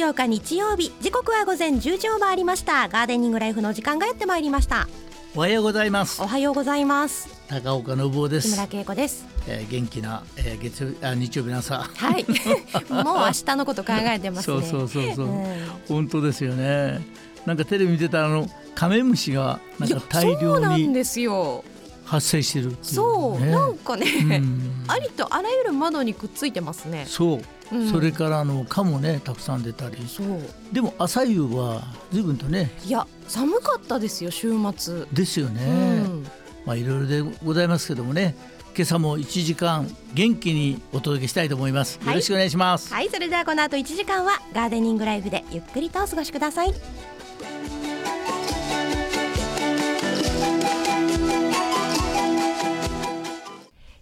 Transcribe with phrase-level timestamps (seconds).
[0.00, 2.88] 8日日曜日時刻は午前10時を回りました。
[2.88, 4.88] ガーデニングライフの時間がやってまいりました。
[5.36, 6.22] おはようございます。
[6.22, 7.28] おはようございます。
[7.48, 8.48] 高岡信夫です。
[8.48, 9.26] 木村恵子です。
[9.46, 11.82] えー、元気な、えー、月曜あ日曜日の朝。
[11.82, 12.24] はい。
[12.88, 14.62] もう明日のこと考えてますね。
[14.62, 15.44] そうそうそうそう、うん、
[15.86, 17.06] 本当ですよね。
[17.44, 21.62] なんかテレビ見てたあのカメムシがなんか大量にですよ。
[22.06, 23.44] 発生してる、ね、そう。
[23.44, 27.04] なんかね、うん、ありとあらゆる窓にくっついてますね。
[27.06, 27.42] そう、
[27.72, 29.96] うん、それからあの蚊もねたくさん出たり。
[30.08, 30.40] そう。
[30.72, 35.06] でも朝夕は随分とねいや寒かったですよ週末。
[35.12, 36.26] ですよね、うん、
[36.66, 38.36] まあいろいろでございますけどもね。
[38.76, 42.94] 今朝も1時間元気にお届けしたいと思います、よろしくお願いします。
[42.94, 46.74] はいそれではこの後1時間はガーデニングライフでゆっくりとお過ごしください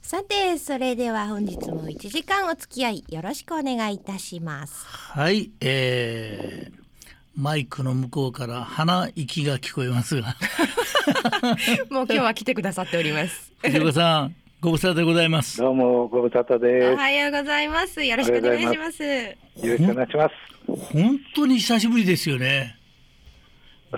[0.09, 4.87] さてそれでは本日も1時間お付き合いよろしくお願いいたします。
[4.87, 6.81] はいえー、
[7.37, 10.35] マイクの向こうから鼻息が聞こえますが。
[11.93, 13.53] もう今日は来てくださっております。
[13.61, 15.59] 藤岡さんご無沙汰でございます。
[15.59, 16.89] どうもご無沙汰です。
[16.95, 18.03] おはようございます。
[18.03, 19.05] よろしくお願いします。
[19.05, 20.35] よろしくお願いします。
[20.95, 22.79] 本当に久しぶりですよね。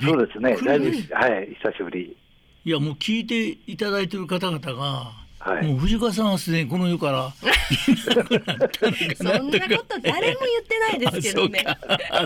[0.03, 0.57] そうですね。
[0.65, 2.17] 大事はい久しぶり。
[2.65, 7.33] いやもう聞いていただいている方々がはい、もう藤川さんはすでにこの世から
[9.17, 11.65] そんなこと誰も言ってないですけどね。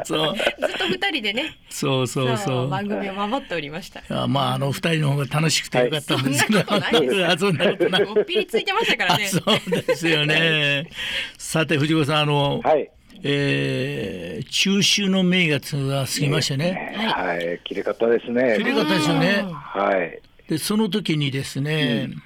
[0.04, 1.56] そうずっと二人でね。
[1.70, 2.68] そうそうそう。
[2.68, 4.02] 番組を守っておりました。
[4.10, 6.80] あまああの二人の方が楽しくてよかったんですけど、はい、
[7.38, 8.04] そんなことない。
[8.04, 9.28] もうピリついてましたからね。
[9.28, 10.90] そうですよね。
[11.38, 12.90] さて藤川さんあの、はい、
[13.22, 18.56] えー、中秋の名月が過ぎましてね、はい、綺麗かったですね。
[18.58, 19.44] 綺麗かったですよね。
[19.52, 20.20] はい。
[20.48, 22.22] でその時にですね、うん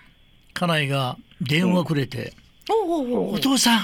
[0.58, 2.32] 家内が電話くれて、
[2.68, 3.80] お父さん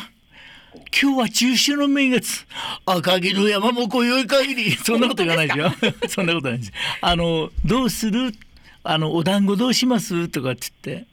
[1.01, 2.45] 今日は中秋の名月。
[2.85, 4.73] 赤城の山も今宵限り。
[4.83, 5.73] そんなこと言わないですよ
[6.09, 6.73] そんなことないです。
[7.01, 8.35] あのどうする？
[8.83, 10.29] あのお団子どうします？
[10.29, 11.07] とかって言って。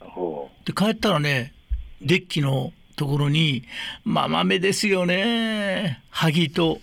[0.64, 1.52] で帰ったらね
[2.00, 3.62] デッキのところに、
[4.04, 6.00] まあ、豆ですよね。
[6.10, 6.80] 萩と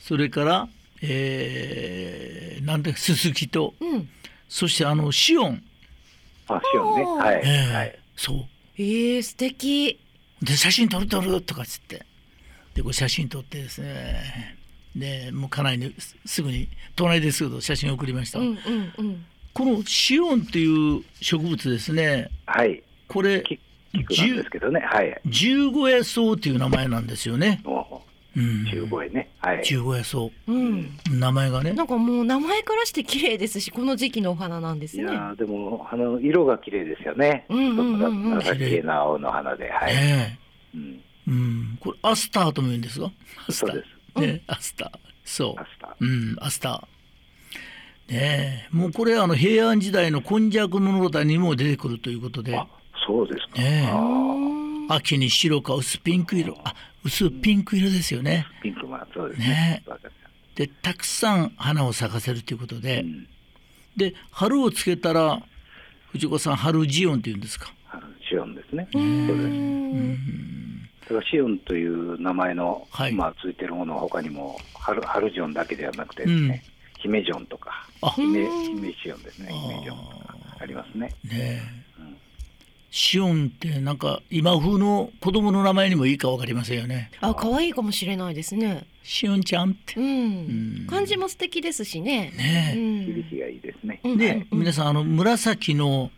[0.00, 0.68] それから
[1.02, 4.08] えー、なんですすきと、うん、
[4.48, 5.62] そしてあのシオン
[6.58, 7.04] ファッションね。
[7.04, 7.42] はい。
[7.44, 7.98] えー、はい。
[8.16, 8.36] そう。
[8.78, 9.98] えー、素敵。
[10.42, 12.04] で写真撮る撮るとかっつって
[12.74, 14.58] でこう写真撮ってですね
[14.96, 15.94] でもう家内に
[16.26, 18.56] すぐに隣ですけど写真送りました、うんうん
[18.98, 19.24] うん、
[19.54, 23.44] このシオンっていう植物ですねはいこれ
[25.26, 27.60] 十五夜草っていう名前なんですよね。
[27.62, 27.70] 十
[28.34, 29.30] 五夜ね。
[29.40, 29.64] はい。
[29.64, 30.18] 十五夜草。
[30.46, 30.90] うん。
[31.10, 31.72] 名前がね。
[31.72, 35.04] なんかもう名前からして綺麗ですし、この時期のお花なんですね。
[35.04, 37.46] いやでも花の色が綺麗ですよね。
[37.48, 38.30] うんうんうんうん。
[38.36, 39.94] 紫な青の花で、はい。
[39.94, 40.38] ね、
[40.74, 41.00] うん。
[41.28, 41.78] うん。
[41.80, 43.10] これアスターとも言うんですか？
[43.50, 43.84] そうで
[44.16, 44.20] す。
[44.20, 44.98] ね、アスター。
[45.24, 45.60] そう。
[45.60, 45.90] アスター。
[46.00, 48.12] うん、アスター。
[48.12, 52.56] ねもうこれあの平安時代の今昔物語にも出てくるということで。
[52.56, 52.66] あ、
[53.06, 53.60] そうですか。
[53.60, 53.92] ね
[54.94, 56.56] 秋に白か薄ピンク色。
[56.64, 58.46] あ、薄ピンク色ですよね。
[58.62, 59.46] ピンクはそうですね。
[59.46, 59.84] ね
[60.54, 63.26] でたくさん花を咲かせるということで、うん、
[63.96, 65.42] で春をつけたら
[66.10, 67.72] 藤子さん春ジオンって言うんですか？
[67.86, 68.86] 春ジオンですね。
[68.92, 69.12] そうです。
[69.14, 76.62] うんだからシオンという名前の、はい、まあついてるものは他にも春春ジオンだけではなくてですね、
[76.96, 79.52] うん、姫ジョンとか姫姫シオンですね。
[79.52, 81.12] 姫ジョンとかありますね。
[81.24, 81.62] ね
[82.94, 87.10] シオンってなんか今風の子供の名前にもいいかわかりませんよね。
[87.22, 88.84] あ、可愛いかもしれないですね。
[89.02, 89.98] シオンちゃんって。
[89.98, 90.86] うん。
[90.90, 92.32] 漢字も素敵ですしね。
[92.36, 92.74] ね。
[92.76, 93.98] 響きがいいですね。
[94.04, 96.10] で、皆さんあの紫の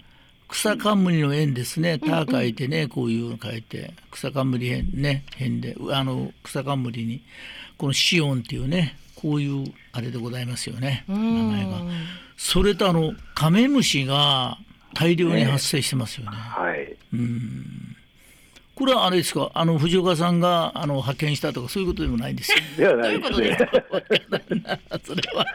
[0.48, 2.00] 草冠の円ですね。
[2.00, 7.22] た書いてね、こういうの書いて草冠円ね、辺であの草冠に
[7.78, 11.04] このシオンっていうね、こういうあれでございますよね。
[11.06, 11.82] 名前が。
[12.36, 14.58] それとあのカメムシが
[14.94, 16.36] 大量に発生してますよね。
[16.36, 16.96] はい。
[17.12, 17.96] うん。
[18.74, 22.58] これはあれですか、あの藤岡さんがあの派遣したとかそういうことでもないんですよ。
[22.76, 23.58] ではないですね。
[25.04, 25.46] それは。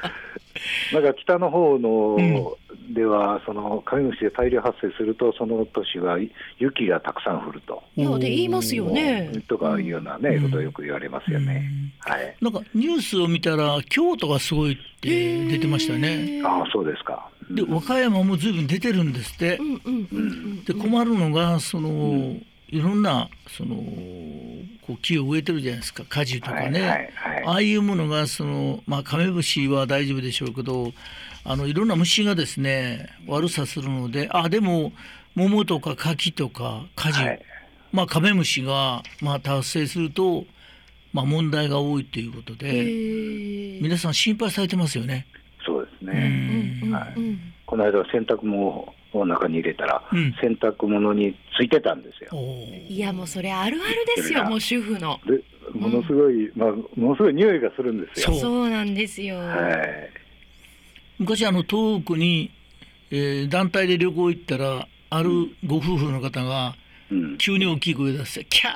[0.93, 2.57] なんか北の方の、
[2.93, 6.17] では、そのカメムシで大量発生すると、その年は
[6.57, 7.81] 雪がたくさん降ると。
[7.95, 9.31] いや、で言いますよね。
[9.47, 11.69] とかいうようなね、ことをよく言われますよね。
[11.99, 12.35] はい。
[12.41, 16.41] なんかニュースを見たら、京都がすごいって出てましたね。
[16.43, 17.29] ああ、そうですか。
[17.49, 19.59] で和歌山もずいぶん出てるんですって。
[20.65, 22.37] で困るのがその、
[22.71, 23.75] いろんなその
[24.85, 26.03] こう木を植えてるじゃないですか。
[26.07, 27.11] 果樹とかね、
[27.45, 30.93] ああいうものがその、まあ、カメムシは大丈夫でしょうけど
[31.43, 34.91] あのいろんな虫がですね悪さするのであでも
[35.35, 37.41] 桃とか柿とか果樹、はい、
[37.91, 40.45] まあ、カメムシが、まあ、達成すると
[41.11, 45.25] まあ問題が多いということで皆さん心配されてますよね。
[46.09, 47.13] ね、はい、
[47.65, 52.31] この間洗濯物を中に入れたら、うん、洗濯物についてたんですよ。
[52.87, 55.19] いやもうそれあるあるですよもう主婦の。
[55.73, 58.33] ものすごい、うん、まあものすごい匂いがするんですよ。
[58.39, 59.37] そうなんですよ。
[59.37, 60.09] はい。
[61.19, 62.51] 昔あの遠くに、
[63.11, 65.29] えー、団体で旅行行ったらある
[65.65, 66.75] ご夫婦の方が、
[67.11, 68.69] うん、急に大きい声出して「キャ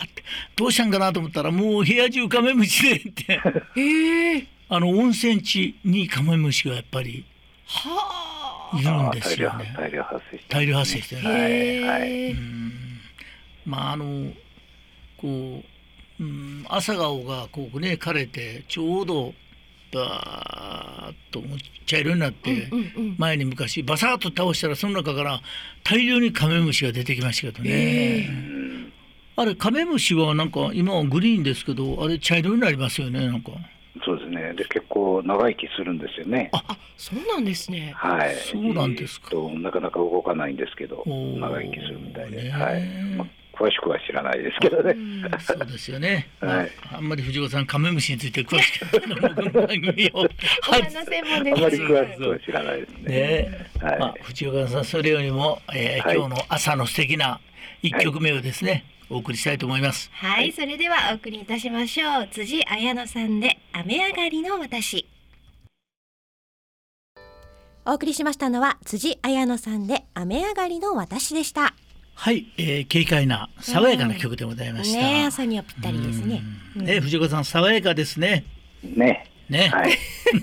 [0.00, 0.22] ー!」って
[0.56, 3.40] どうしたんかなと思ったらもう部屋中カメムシでって。
[3.76, 7.24] えー、あの温泉地にカメムシがやっぱり
[8.74, 9.74] いるんですよね。
[9.76, 12.36] 大量発生して、ね、大量発生してね、はいはい、
[13.64, 14.32] まああの
[15.16, 15.62] こ
[16.20, 19.34] う、うん、朝顔がこうね枯れてちょうど
[19.92, 21.42] バーッと
[21.86, 22.68] 茶色になって、
[23.18, 25.40] 前に昔バサッと倒したらその中から
[25.84, 28.28] 大量にカメムシが出てきましたけどね。
[29.36, 33.52] あれカメムシはなんか今はグリーンですけどあれ茶色になりますよねなんか。
[34.56, 36.50] で結構長生きするんですよね。
[36.52, 37.92] あ、そうなんですね。
[37.96, 38.34] はい。
[38.34, 39.30] そうなんですか。
[39.30, 42.84] となかなか動かないんですけど、長生きするみたいで、はい。
[43.16, 44.94] まあ詳しくは知らないですけどね。
[45.40, 46.28] そうですよね。
[46.40, 46.70] はい。
[46.92, 50.28] あんまり藤子さんカメムシについて詳しくないの番組を。
[50.68, 51.56] お話専門です。
[51.56, 53.02] あまり詳しくは知らないですね。
[53.08, 53.66] ね。
[53.80, 53.98] はい。
[53.98, 57.40] まあ藤岡さんそれよりも、えー、今日の朝の素敵な
[57.82, 58.84] 一曲目をですね。
[59.08, 60.10] お送りしたいと思います。
[60.12, 62.28] はい、それではお送りいたしましょう。
[62.30, 65.06] 辻彩乃さんで雨上がりの私。
[67.84, 71.74] お送りしましたのは辻彩乃さんで雨上がりの私でした。
[72.14, 75.00] はい、えー、軽快な爽やかな曲でございました。
[75.00, 76.42] ね、朝にはぴったりですね。
[76.74, 78.44] ね、藤子さん爽やかですね。
[78.82, 79.30] ね。
[79.48, 79.68] ね。
[79.68, 79.96] はい。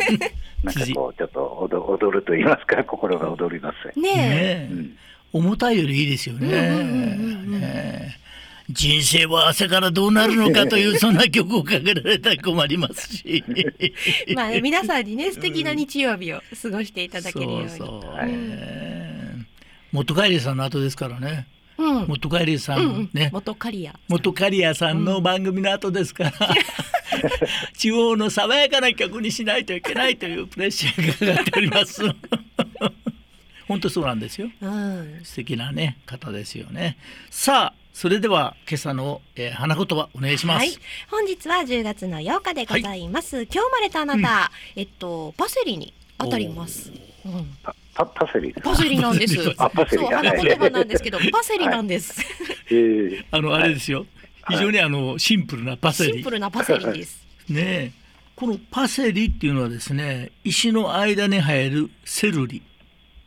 [0.63, 3.99] なんかこうちょっと踊踊ると言いますか心が踊ります。
[3.99, 4.97] ねね、うん、
[5.33, 6.47] 重たいよりいいですよね。
[6.47, 8.22] ね
[8.69, 13.43] 人生は朝からどうなるのかというそんな曲をかけられたら困りますし。
[14.35, 17.69] まあ皆さんにね素敵な日曜日を過ごしていただけるように。
[17.69, 19.45] そうそう、
[19.91, 21.47] 元帰りさんの後ですからね。
[21.77, 26.31] うん、元カリさん、うんね元カリア元カリアさんの番組の後ですから、
[27.75, 32.03] 地方の爽やかな曲にしないといけないというプレッシャーがかかっております。
[33.67, 36.97] 本当そうなんですよ、うん、素敵なね方ですよね。
[37.29, 40.77] さあそれでは今朝の、えー、花言葉お願いします、はい、
[41.09, 46.91] 本日は10月の8日でございます、はい、今日生まれたあなた、うん、えっとパセリに当たります。
[47.25, 47.57] うん。
[47.93, 48.53] パパセリ。
[48.53, 49.37] パセリなんです。
[49.57, 50.03] あパセリ。
[50.03, 52.21] そう花言葉なんですけどパセリなんです。
[52.69, 54.05] えー、 あのあれですよ。
[54.49, 56.13] 非常にあのシンプルなパセリ。
[56.13, 57.25] シンプルなパセリです。
[57.49, 57.93] ね
[58.35, 62.63] このパセリっていうのはですね石の間に生えるセルリ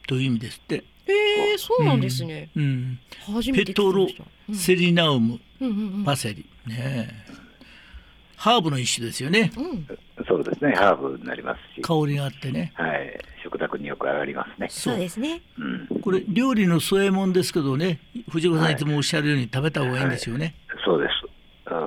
[0.09, 0.85] という意味ですって。
[1.09, 2.51] えー、そうなんですね。
[2.57, 2.99] うん。
[3.29, 4.07] うん、ペトロ
[4.53, 5.41] セリナウム、
[6.05, 7.25] パセリね。
[8.37, 9.51] ハーブの一種ですよね。
[9.57, 9.87] うん
[10.29, 11.83] そうですね、ハーブになりますし。
[11.83, 12.73] 香りがあってね。
[12.75, 14.69] はい、食卓によく上がりますね。
[14.71, 15.43] そうですね。
[15.59, 18.01] うん、これ料理の添え物ですけどね、
[18.31, 20.55] 藤子さんいつもおっしゃるように食べた方がいいんですよね。
[20.69, 21.27] はい、そうです。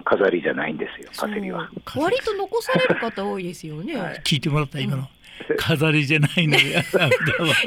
[0.05, 1.69] 飾りじゃないんですよ、パセリは。
[1.95, 3.95] 割と残される方多いですよね。
[3.97, 5.07] はい、聞いてもらった今の。
[5.57, 6.83] 飾りじゃないのや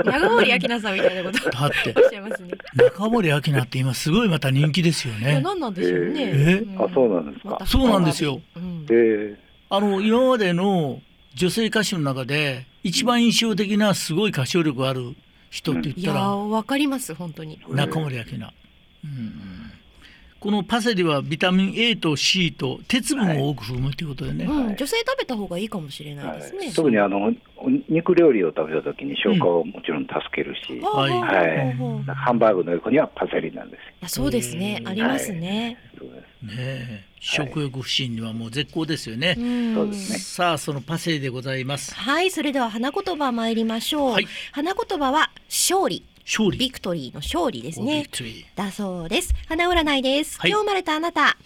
[0.05, 1.51] 長森明菜さんみたいなこと。
[1.51, 1.95] だって。
[1.97, 2.51] おっしゃいますね。
[2.75, 5.41] 中森明菜って今すごいまた人気ですよね。
[5.43, 6.33] 何なんでしょうね。
[6.35, 6.65] え？
[6.65, 7.67] ー、あそうなんですか。
[7.67, 11.01] そうなんですよ、うん、えーあの今までの
[11.35, 15.15] 女性歌手の中で一番印象的なすごい歌唱力ある
[15.49, 17.59] 人って言ったら、うん、わかります本当に。
[17.71, 18.53] 中森明菜、
[19.03, 19.62] うん、
[20.43, 24.57] このパセリはビタミン A と C と鉄分を多く含むということでね、はい。
[24.57, 27.33] うん、女性食べた方がいいかもしれないですね、はい、特にあの
[27.89, 34.83] 肉料理を食べた時に消化をもちろん助けるし、はい、はい、ハンバーグの横にはパセリなんですそうですね。
[34.85, 35.79] ありますね、
[36.43, 39.37] ね食欲不振にはもう絶好ですよね。
[39.77, 40.19] そうですね。
[40.19, 41.95] さあそのパセリでございます。
[41.95, 44.11] はい、それでは花言葉参りましょう。
[44.11, 46.05] はい、花言葉は勝利。
[46.25, 46.59] 勝利。
[46.59, 48.07] ビクトリーの勝利ですね。
[48.55, 49.35] だそうです。
[49.49, 50.39] 花占いです。
[50.41, 51.37] はい、今日生まれたあなた。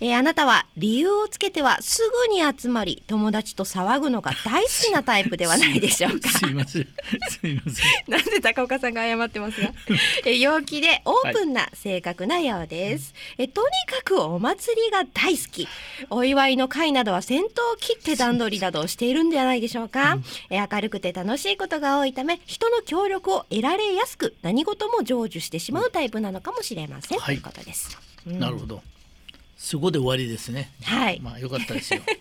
[0.00, 6.28] えー、あなたは理由をつけてはすぐに集まり友達と騒ぐのが大好きなタイプではないでしょうか。
[6.28, 6.88] すいません。
[7.28, 7.86] すいません。
[8.08, 9.72] なんで高岡さんが謝ってますが
[10.24, 15.68] えー、陽気でオープンな性格なようです、はい、えー、とにかくお祭りが大好き。
[16.10, 28.82] お祝いの会などは先頭を切って段取りなどをしているんではないでしょうか、うん、えー、明るくて楽しいことが多いため人の協力を得られやすく何事も成就してしまうタイプなのかもしれません、うん、ということです、うん、なるほど
[29.56, 30.70] そこで終わりですね。
[30.84, 31.20] はい。
[31.20, 32.00] まあ良かったですよ。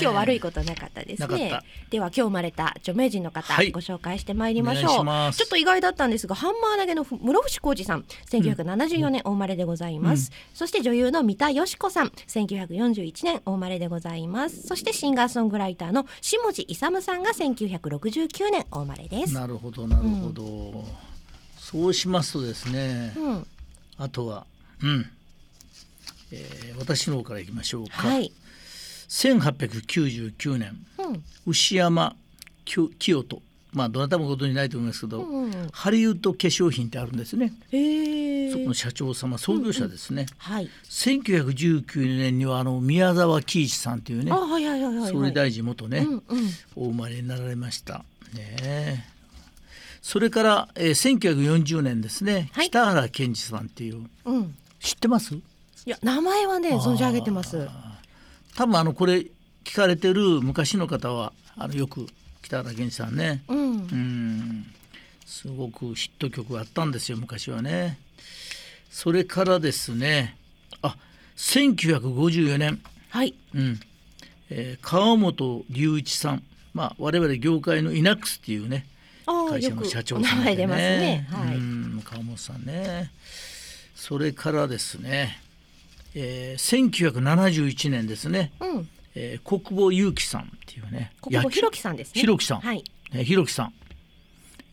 [0.00, 1.60] 今日悪いことなかったですね。
[1.90, 5.34] では今日生まれた著名人の方、はい、ご紹介してまいりましょう。
[5.34, 14.62] ちょっと意外だったんですがハンマー投げの室伏浩二さん1974年お生まれでございます、うん、そして女優の三田佳子さん1941年お生まれでございます。
[14.62, 19.34] そしてシンガーソングライターの下地勇さんが1969年お生まれです。
[19.34, 20.84] なるほどなるほど、うん、
[21.58, 23.46] そうしますとですね、うん、
[23.98, 24.46] あとは
[24.82, 25.10] うん
[26.36, 28.32] えー、私の方からいきましょうか、はい、
[29.08, 32.16] 1899年、うん、牛山
[32.64, 37.52] 清人まあどなたもご存じないと思いますけど、うんうん、ハリウッド化粧品ってあるんですね。
[38.50, 40.22] そこの社長様創業者ですね。
[40.22, 40.56] うんうん。
[40.56, 44.32] はい、1919年にはあの宮沢喜一さんというね、
[45.10, 46.22] 総理大臣元ね、うんうん、
[46.74, 48.04] お生まれになられました。
[48.34, 49.04] ね
[50.00, 55.36] それから、えー、1940年ですね、はい、北原健二さんっていう、うん、知ってます？
[55.86, 57.68] いや名前はね存じ上げてます。
[58.56, 59.24] 多分あのこれ
[59.62, 62.08] 聞かれてる昔の方はあのよく
[62.42, 63.62] 北原健さんね、うん、う
[63.94, 64.66] ん。
[65.24, 68.00] すごくヒット曲があったんですよ昔はね。
[68.90, 70.36] それからですね
[70.82, 70.96] あ
[71.36, 72.80] 1954年。
[73.10, 73.78] はい、うん。
[74.50, 76.42] えー、川本隆一さん。
[76.74, 78.86] まあ我々業界のイナックスっていうね
[79.24, 80.66] 会社の社長さんでね。
[80.66, 83.12] ね、はい、うん川本さんね。
[83.94, 85.40] それからですね、
[86.18, 88.88] えー、1971年ですね、うん。
[89.14, 92.20] えー、国母祐樹さんっていうね国母弘樹さんですね。
[92.22, 92.82] 弘樹さん、はい。
[93.12, 93.74] えー、弘樹さん、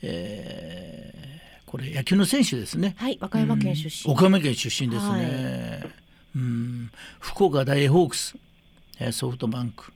[0.01, 2.95] えー、これ野球の選手ですね。
[2.97, 5.91] はい和歌山県出身、岡山県出身ですね、はい、
[6.37, 6.91] うん。
[7.19, 8.35] 福岡大ホークス、
[9.01, 9.91] えー、ソフトバンク、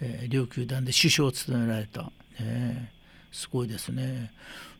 [0.00, 2.92] えー、両球団で首相を務められた、ね、
[3.32, 4.30] すごいですね。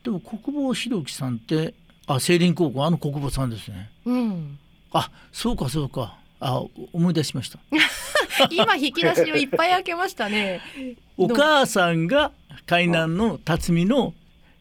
[0.05, 1.75] でも国母弘樹さんって
[2.07, 3.91] あ聖林高校あの国母さんですね。
[4.05, 4.59] うん。
[4.97, 6.62] あそうかそうかあ
[6.93, 7.59] 思い出しました。
[8.50, 10.61] 今引き出しをいっぱい開けましたね。
[11.17, 12.33] お母さんが
[12.67, 14.15] 海南の辰巳の、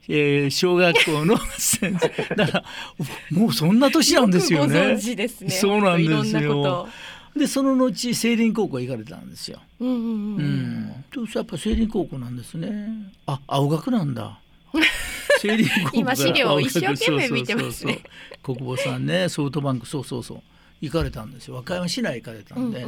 [0.07, 2.63] えー、小学校の先生 だから
[3.31, 4.95] もうそんな年なんですよね。
[4.95, 6.87] ねそうなんですよ。
[7.35, 9.59] でその後聖林高校行かれたんですよ。
[9.79, 11.05] うんうんうん。
[11.17, 13.11] うん、やっぱ聖林高校なんですね。
[13.25, 14.39] あ青学なんだ。
[15.93, 17.99] 今資料を一生懸命見てますね。
[18.43, 20.41] 国母さんねソフトバンクそうそうそう。
[20.81, 21.55] 行かれたんですよ。
[21.55, 22.85] 和歌山市内行かれたんで、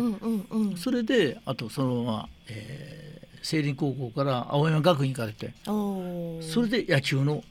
[0.78, 5.54] それであとそのまま、えー、聖林高校から青山学院行かれて。
[5.66, 7.44] それで野球の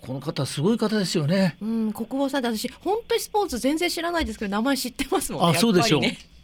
[0.00, 1.56] この方すごい方ですよね。
[1.60, 5.56] うん、国母さんって私本当にスポーツ全然知らないですけど名前知ってますもんね。
[5.56, 6.02] あ、そうでしょう。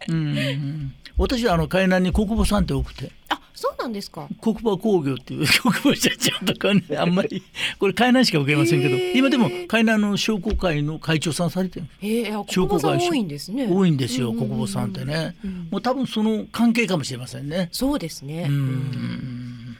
[0.08, 3.12] うん、うん、私はあの海南に国母さんって多くて。
[3.28, 4.26] あ、そうなんですか？
[4.40, 7.42] 国母工業っていう 国母社長とかね、あんまり
[7.78, 11.86] これ海南しか受けませんけど、今でも海南の商工会の会長さんされてる。
[12.02, 13.68] ええ、国母さん多いんですね。
[13.68, 15.36] 多いんですよ、国母さんってね。
[15.70, 17.68] もう多分その関係かもしれませんね。
[17.70, 18.46] そうですね。
[18.48, 19.76] うん。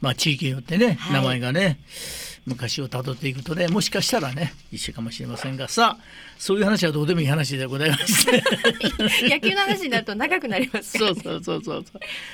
[0.00, 1.78] まあ地域によってね、名前がね。
[2.46, 6.04] 昔をたどっていくとねもしかしたらね一緒かもしれませんがさあ
[6.40, 8.42] そういう話はどうでもいい話でございまして。
[9.28, 11.84] 野球の話になると長くなりますそうそうそうそう。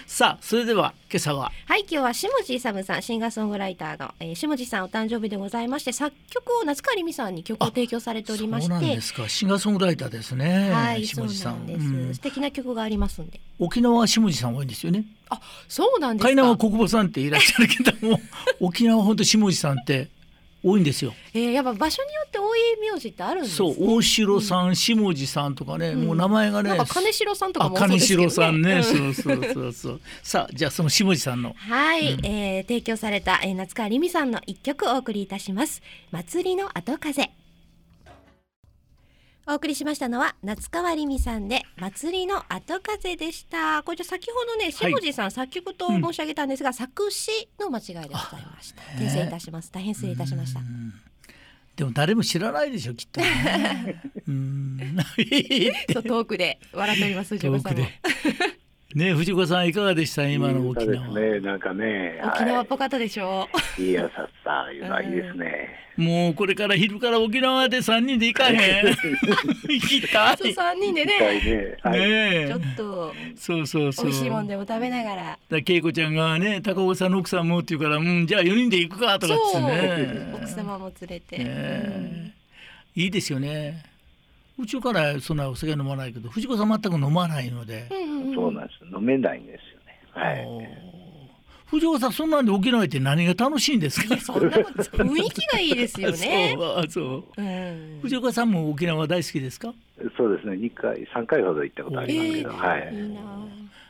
[0.07, 1.51] さあそれでは今朝は。
[1.65, 8.69] はい今日は下地勇さんシンガーソングライターの、えー、下地さんお誕生日でございまして作曲を夏川りみさんに曲を提供されておりまして。
[8.69, 9.29] そうなんですか。
[9.29, 10.71] シンガーソングライターですね。
[10.71, 11.67] はい下地さん。
[11.67, 13.41] です、うん、素敵な曲がありますんで。
[13.59, 15.05] 沖縄は下地さん多いんですよね。
[15.31, 16.29] あそうなんですか。
[16.29, 18.21] 海南は国母さんっていらっしゃるけども
[18.61, 20.11] 沖縄は本当下地さんって
[20.67, 21.15] 多いんですよ。
[21.33, 22.59] えー、やっぱ場所によって多い
[22.93, 26.71] 名字ってあるんです、ね、そう大城さん、うん、下地さんとかね、もう名前がね。
[26.71, 28.29] なんか金城さんとかもそうですけどね。
[28.29, 30.01] 金城さんね、そうそうそうそう。
[30.25, 35.83] さあじゃあその下地さんのはい、うん、えー、提供された、えー、夏川りみさんの一曲お送りいたします。
[36.11, 37.31] 祭りの後風。
[39.49, 43.85] お送りしましたのは夏川りみさんで祭りの後風でした。
[43.85, 48.83] これじゃ先ほどね下地さん、はい、作曲と申し上げたんですが、うん、作詞の間違いでございました。
[48.99, 49.71] 訂正いたします。
[49.71, 50.61] 大変失礼いたしました。
[51.77, 54.97] でも誰も知らないでしょきっと、ね、 うん。
[55.93, 57.87] そう遠くで笑っております藤岡さんも
[58.97, 60.27] ね藤子さんいかがでした？
[60.27, 61.09] 今の沖縄。
[61.09, 63.47] ねなんかね沖縄っぽかったでしょ？
[63.79, 64.11] う、い、いや
[64.43, 68.57] さいうのはいいですね、もうこれから昼から沖縄で三人で行かへん？
[69.69, 70.55] 行きたい。
[70.55, 71.19] 三人でね。
[71.19, 74.07] ね、はい、ちょっとそうそうそう。
[74.07, 75.39] 美味しいもんでも食べながら。
[75.51, 80.33] だ恵子ちゃんがね高尾さんの奥さんもって言うからうんじゃあ四人で行くかとかってね。
[80.35, 81.45] 奥様も連れて、ね
[82.97, 83.85] うん、いいですよね
[84.59, 87.89] うちからそんなお酒飲まないけど藤子さん全く飲まないので、
[88.35, 90.47] そうなんです飲めないんですよねはい
[91.67, 94.17] 藤子さんそんなんで沖縄って何が楽しいんですか？
[94.19, 96.55] そんな雰囲気がいいですよね。
[96.57, 97.03] そうそ
[97.37, 97.43] う。
[97.43, 99.75] うん、藤岡さんも沖縄大好きですか？
[100.17, 100.57] そうですね。
[100.57, 102.95] 二回三回ほど行ったことありますけど、えー、はい。
[102.95, 103.21] いいな。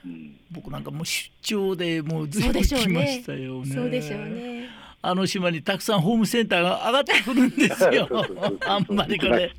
[0.06, 3.74] うん、僕なんかもう出張でもうずっと来ましたよね。
[3.74, 4.70] そうでしょうね。
[5.08, 8.08] あの島にたくさんホームセンターが上がってくるんですよ。
[8.66, 9.52] あんまりこれ。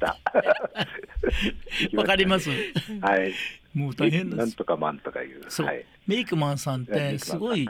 [1.95, 2.49] わかります？
[2.99, 3.33] はい。
[3.73, 5.45] もう大変なんとかマンとかいう。
[5.47, 7.65] そう、はい、メイクマンさんってすごい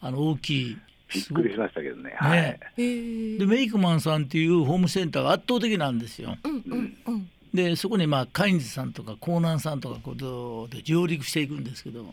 [0.00, 0.78] あの大きい。
[1.12, 2.14] びっくりしましたけどね。
[2.16, 2.60] はい。
[2.76, 6.38] でメイクマンさんっていうホームセンターが圧倒的なんですよ。
[6.44, 7.30] うんうんうん。
[7.52, 12.06] でそこにまあカインズさんとかコーナンさんとかことで上陸していくんですけど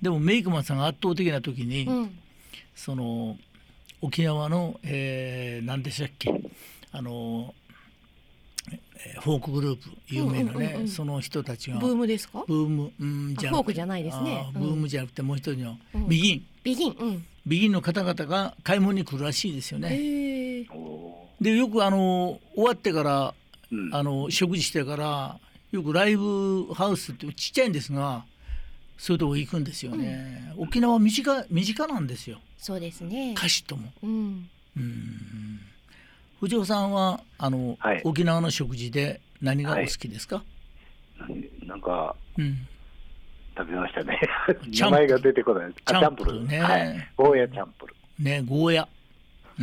[0.00, 2.18] でもメイクマンさんが圧倒的な時に、うん、
[2.74, 3.38] その
[4.02, 6.34] 沖縄の、えー、何でしたっけ？
[6.90, 7.54] あの
[9.20, 11.78] フォークグループ有名なね、うんうんうんその人たちが。
[11.78, 12.44] ブームですか？
[12.46, 16.46] ブーム、うん、じゃフォークじゃないですね、ブームじゃなくてもう一人の、うん、ビギン。
[16.62, 20.66] ビギン、うん、ビギンの方々が買い物に来るらしいですよね。
[21.40, 23.34] でよくあの終わってから、
[23.72, 25.38] うん、あの食事してから
[25.72, 28.24] よくライブハウスってちっちゃいんですが
[28.96, 32.40] そういうとこ行くんですよね、沖縄身近身近なんですよ。
[32.58, 33.34] そうですね。
[33.36, 33.92] 歌手とも。
[34.02, 34.48] うん。
[36.40, 40.42] 藤尾さんはあの、はい、沖縄の食事で何がお好きですか、
[41.18, 42.66] はい、なんか、うん、
[43.56, 44.20] 食べましたね。
[44.66, 45.72] 名前が出てこない。
[45.72, 46.46] チャンプル。
[46.46, 47.94] ね、はい、ゴーヤチャンプル。
[48.18, 48.88] ねゴーヤ、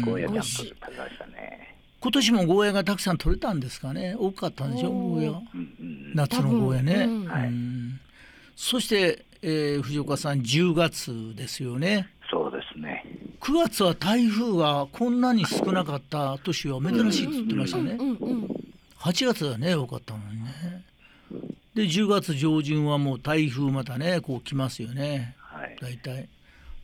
[0.01, 1.75] ゴーヤチャンプル食べましたね。
[2.01, 4.15] 今年もゴーヤがたくさん取れたんですかね。
[4.17, 7.25] 多かったんでしょゴーヤ、うんうん、夏のゴーヤね、うん。
[7.25, 7.51] はい、
[8.61, 13.05] そして、えー、藤岡さん10月ですよねそうですね
[13.39, 17.97] 9月は台風がこんなに少なかった年は珍しいって言ってましたね。
[18.99, 20.83] 8月はね多かったのにね。
[21.73, 26.27] で10月上旬はもう台風またねこう来ますよね、はい、大体。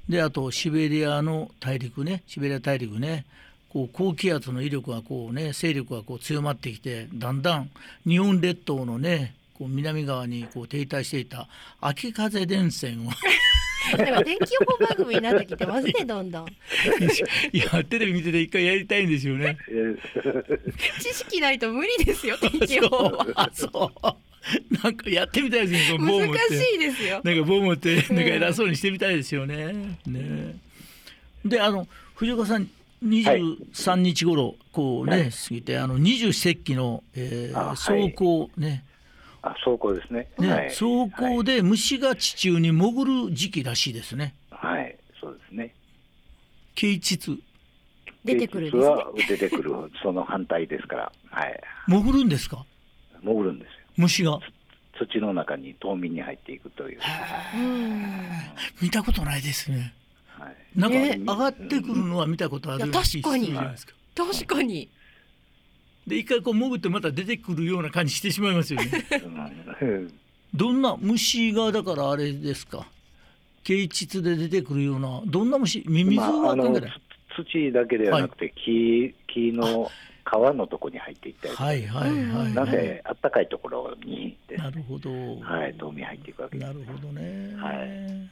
[0.08, 3.26] であとシベリアの大陸ねシベリア大陸ね
[3.68, 7.70] こう高気圧の威力がこうね勢力がこう強まってきてだんだん
[8.08, 11.48] 日本列島のねこう南側にこう停滞していた
[11.82, 13.12] 秋風前線を
[13.98, 16.48] なんか天気予報番組になってきてますね どんどん。
[17.52, 19.58] いやテレビ見てて一回やりたいんですよね。
[21.00, 23.50] 知識ないと無理ですよ 天気予報は。
[23.54, 24.84] そう。
[24.84, 25.98] なんかやってみたいですね。
[26.00, 27.22] 難しいですよ。
[27.24, 29.98] なんかボムってなんか偉そうにしてみたいですよね。
[30.06, 30.56] ね。
[31.44, 32.70] であの藤岡さん。
[33.04, 38.84] 23日頃こうね、はい、過ぎてあの二十四節気の、えー、走行ね、
[39.46, 40.28] あ走行ですね。
[40.40, 44.34] ね、はい、走行で虫が地中に潜る時期らしいですね。
[44.50, 45.76] はいそうですね。
[46.74, 47.40] 啓蟄
[48.26, 51.12] 出てくる、ね、は出てくるその反対ですから。
[51.30, 51.62] はい。
[51.88, 52.66] 潜るんですか？
[53.22, 53.74] 潜るんですよ。
[53.98, 54.40] 虫が。
[54.98, 57.00] 土の中に冬眠に入っていくという。
[58.82, 59.94] 見たことないですね、
[60.28, 60.98] はい、なんか
[61.34, 63.54] 上がってくるのは見たことある確かに。
[64.16, 64.90] 確かに
[66.08, 68.92] で一回こう潜ってまた出てくるような感じしてしまいますよね。
[70.54, 72.88] どんな虫がだからあれですか？
[73.64, 75.84] 啓蟄で出てくるようなどんな虫？
[75.88, 76.94] ミミズは考えない、
[77.36, 79.90] 土だけではなくて木,、木の
[80.24, 85.10] 皮のとこに入っていったりはいはいはい、なぜあったかいところになるほど。
[85.40, 87.56] はい冬眠入っていくわけです、なるほどね。
[87.58, 88.30] はい。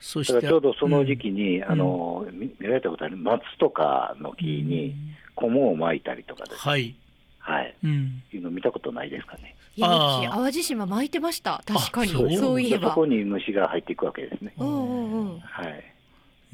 [0.00, 4.94] そしてちょうどその時期に、うん、あの見られたことある松とかの木に、
[5.42, 6.94] うん菰を巻いたりとかです、ね、はい、
[7.38, 9.56] はい、うん、いうの見たことないですかね。
[9.76, 9.88] いや
[10.30, 11.62] 淡路島巻いてました。
[11.66, 12.12] 確かに。
[12.36, 12.62] そう。
[12.62, 12.90] いえば。
[12.90, 14.54] そこに虫が入っていくわけですね。
[14.56, 15.84] うんうんうん、はい。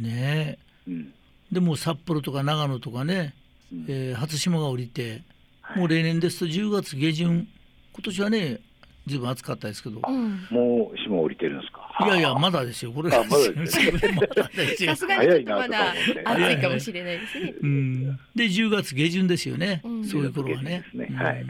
[0.01, 0.09] ね。
[0.09, 1.12] え、うん、
[1.53, 3.35] でも札幌とか長野とかね、
[3.73, 5.23] うん、えー、初霜が降りて、
[5.61, 7.47] はい、もう例年ですと10月下旬。
[7.93, 8.61] 今年はね
[9.07, 11.80] ずいぶん暑かったですけど、うん、もう霜降りてるんですか？
[12.07, 12.93] いやいやまだですよ。
[12.93, 21.07] これあまだです さすがにちょっとまだ暑いかもしれないですね、うん、で10月下旬ですよね、うん、そういう頃はね、ね。
[21.15, 21.47] はい、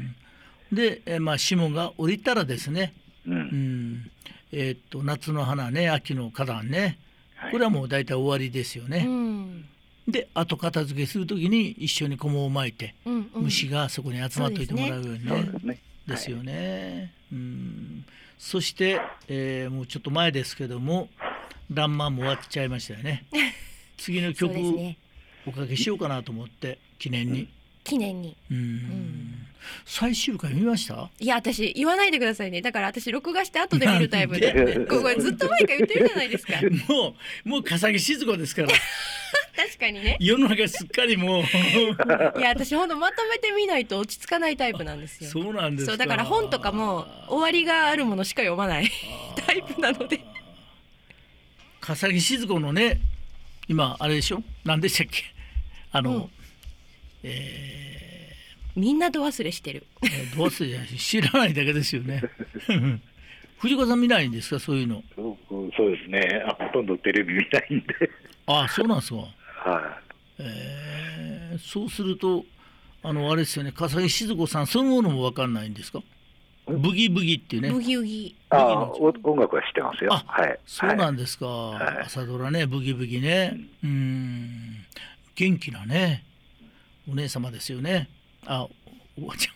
[0.73, 2.93] で、えまあ霜が降りたらですね、
[3.27, 4.11] うん、
[4.53, 6.99] えー、っと夏の花ね秋の花壇ね。
[7.51, 9.09] これはもう大体終わりですよね、
[10.07, 15.25] で後片付けするときに一緒に菰を巻いて、うんうん、虫がそこに集まっておいてもらうように
[15.67, 15.81] ね。
[16.11, 17.13] ですよね。
[17.33, 18.05] はい、うん。
[18.39, 21.09] そして、えー、もうちょっと前ですけども
[21.73, 23.25] 「らんまん」も終わっちゃいましたよね。
[23.99, 24.97] 次の曲、ね、
[25.47, 27.49] おかけしようかなと思って記念に。
[27.85, 28.37] 記念に。
[28.51, 28.57] うん。
[28.57, 29.47] うん。
[29.85, 31.11] 最終回見ました？
[31.21, 32.63] いや私言わないでくださいね。
[32.63, 34.87] だから私録画して後で見るタイプで。
[34.89, 36.55] ここずっと前から言ってるじゃないですか。
[36.89, 38.69] もうもう笠木静子ですから。
[38.69, 38.81] 確
[39.81, 40.17] かにね。
[40.21, 41.43] 世の中すっかりもう。
[41.43, 41.47] い
[42.43, 45.31] や私ほんとまとめてみないと落ち着かないタイプなんですよ。
[45.31, 48.89] そうなんですそうだから本とかも終わりがあるものしか読まない
[49.35, 50.21] タイプなので。
[51.81, 53.01] 笠木静子のね
[53.67, 54.43] 今あれでしょ？
[54.65, 55.25] 何でしたっけ？
[55.93, 56.31] あの、うん、
[57.23, 59.87] えー、みんなど忘れしてる、
[60.37, 62.23] ど忘れじゃ知らないだけですよね。
[63.59, 64.61] 藤川さん見ないんですか？
[64.61, 65.03] そういうの。
[65.17, 65.37] そ
[65.87, 66.43] うですね。
[66.47, 67.87] あほとんどテレビ見ないんで。
[68.47, 69.17] あそうなんですか
[69.73, 69.85] はい、
[70.41, 72.45] えー、そうすると
[73.03, 76.01] あのあれですよね笠木静子さんそのものも分かんないんですか？
[76.67, 77.71] ブギブギっていうね。
[77.71, 78.37] ブギウギ。
[78.51, 80.13] あ音楽は知ってますよ。
[80.13, 80.61] はい。
[80.67, 81.47] そうなんですか。
[81.47, 83.59] はい、朝ドラね、ブギブギね。
[83.83, 84.85] うん。
[85.35, 86.25] 元気なね。
[87.11, 88.09] お姉様ですよね。
[88.47, 88.69] あ、
[89.21, 89.55] おばちゃん。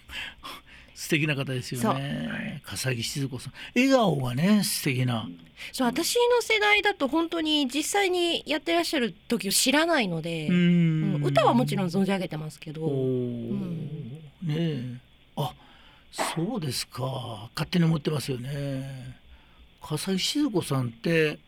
[1.05, 2.63] 素敵な方ですよね。
[2.65, 3.53] 笠木静子さん。
[3.75, 5.29] 笑顔がね、素敵な。
[5.71, 12.87] そう、私の世代だと本当に実際にやってらっしゃる時を知らないので、うん、歌はもちろん存じ上げてますけど。
[12.87, 14.13] うん、
[14.43, 14.97] ねえ。
[15.37, 15.53] あ、
[16.11, 17.51] そうですか。
[17.55, 19.19] 勝手に思ってますよね。
[19.83, 21.39] 笠木静子さんって、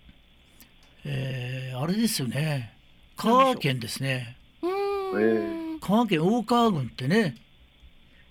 [1.06, 2.74] えー、あれですよね。
[3.16, 4.36] 香川県ですね。
[4.60, 7.36] 香川県大川郡ってね。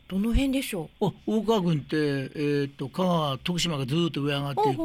[0.08, 1.12] どの辺でしょう？
[1.26, 4.80] 大川郡って、えー、っと香川徳島がずっと上上がっていく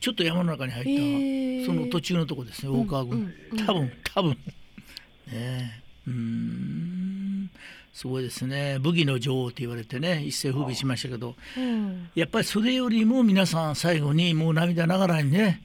[0.00, 3.34] ちょっと山の中に入ったその途中のとこですね大川郡、
[3.66, 4.38] 多分多分。
[5.32, 7.50] ねうん。
[7.92, 8.78] すごいですね。
[8.78, 15.62] 武技の女王と言われてね一世風靡しましたけど、うん、やっぱりそれよりも皆さん最後にもう涙ながらにね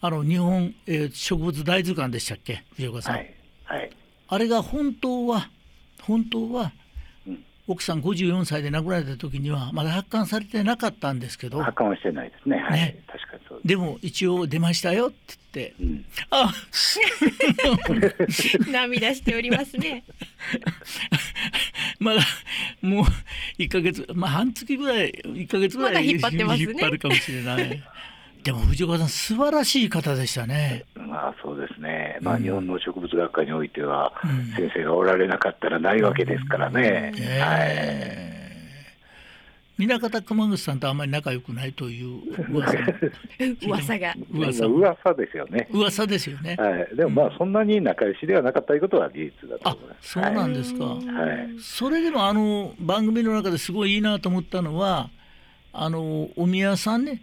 [0.00, 2.64] あの日本、えー、植物大図鑑でしたっけ？
[2.74, 3.34] 藤岡さん、はい。
[3.64, 3.90] はい、
[4.28, 5.50] あれが本当は
[6.00, 6.72] 本当は
[7.72, 11.62] 奥さん54歳で亡くなられた時にはまだ発刊されてなかったんですけど。
[11.62, 13.02] 発刊はしてないですね、はい、ね。
[13.06, 15.16] 確かにそうでも一応出ましたよって
[15.54, 16.52] 言って、うん、あ
[18.70, 20.04] 涙しておりますね。
[21.98, 22.22] まだ
[22.82, 23.04] もう
[23.58, 26.70] 1か月まあ半月ぐらい1か月ぐらい引っ張ってますね。
[26.70, 27.82] 引っ張るかもしれない
[28.42, 30.84] でも藤岡さん素晴らしい方でしたね。
[30.96, 32.18] まあそうですね。
[32.20, 34.12] まあ日本の植物学科においては、
[34.56, 37.12] 先生がおられなかったらないわけですからね。
[37.14, 37.22] うん。
[37.40, 38.42] はい。
[39.78, 42.78] 南方熊口さんとあんまり仲良くないという噂。
[43.66, 44.14] 噂が。
[44.30, 44.66] 噂。
[44.66, 45.68] 噂ですよね。
[45.72, 50.12] 噂ですよね、はい、でもまあそんなに仲良しではなかったということは事実だと思います。
[50.12, 51.00] そうなんですか、はい、
[51.58, 55.10] それでもあの番組の中ですごいいいなと思ったのは
[55.72, 57.22] あのお宮さんね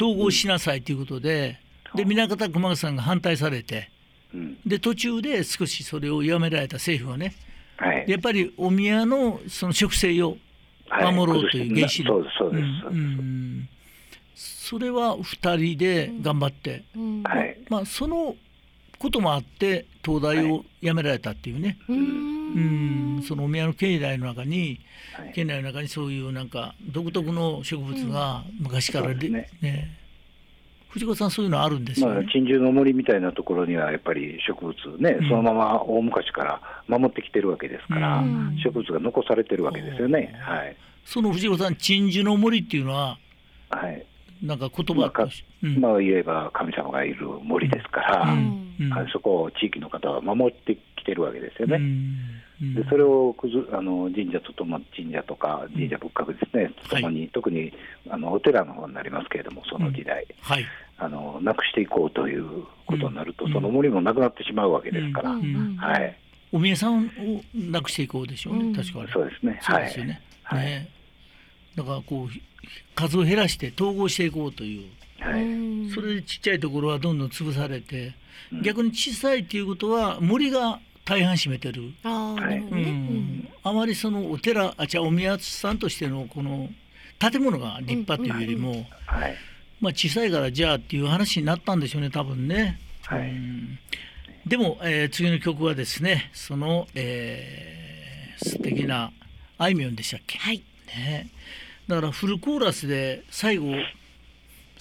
[0.00, 1.58] 統合しなさいということで、
[1.92, 3.90] うん、で南方熊口さんが反対されて、
[4.34, 7.34] うん、で途中で少しそれをやめられた政府はね、
[7.76, 10.36] はい、やっぱりお宮のその植生を
[10.90, 12.66] 守ろうという原子力、そうです。
[14.64, 17.22] それは2人で頑張って、うん、
[17.68, 18.34] まあ、その
[18.98, 23.22] こともあって東大を辞められたっていうね、はい、うん。
[23.26, 24.80] そのお宮の境内の中に、
[25.16, 29.48] はい、境内の中にそういうなんか独特の植物が昔からで、うん、ね。
[29.60, 29.98] ね。
[30.94, 40.38] 藤子さんそういうのあるんですよ、ね、まあ、珍獣の森みたいなところにはやっぱり植物ね、うん、そのまま大昔から守ってきてるわけですから、うん、植物が残されてるわけですよね。
[40.40, 43.18] はい、その藤子さん珍獣の森っていうのは、
[43.70, 44.06] はい、
[44.40, 51.80] なんか言葉まあ、まあ言えば神様がいる森ですから、うんうん、そこを地域の方は守ってきてるわけですよね。
[52.60, 57.72] でそれをくずあの神社ととも神社とか神社仏閣ですね、ともに、はい、特に
[58.08, 60.64] あのお寺の方になりますけれども、その時代、はい、
[60.98, 65.38] あのなくしていこうということになると、その森もなくなってしまうわけですから、は
[65.98, 66.16] い、
[66.52, 67.10] お宮さんを
[67.54, 69.58] なくしていこうでしょうね、確かそうですね。
[69.60, 70.22] そうですよね。
[70.44, 70.88] はい、ね。
[71.74, 72.28] だからこう
[72.94, 74.88] 数を減らして統合していこうという、
[75.20, 78.14] はい、それでちっちゃいところはどんどん潰されて、
[78.52, 81.92] うん、逆に小さいっていうことは森が大半占めてる。
[82.02, 86.70] あ,、うん、あまりそのお寺あじゃお宮さんとしてのこの
[87.18, 88.76] 建物が立派というよりも、うん。
[89.06, 89.36] はい、
[89.80, 92.80] まあ、小さいからじゃあっていう話になったんでしょうね多分ね。
[93.04, 93.32] はい、
[94.46, 99.12] でも、えー、次の曲はですねその、えー、素敵な
[99.58, 100.62] あいみょんでしたっけ、はい。
[100.88, 101.28] ね、
[101.86, 103.74] だからフルコーラスで最後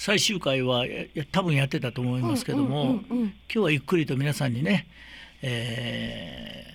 [0.05, 0.83] 最終回は
[1.31, 4.85] 多分やってたと思いますけども、今日はゆっくりと皆さんにね、
[5.41, 6.65] え